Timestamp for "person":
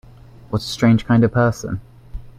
1.31-1.79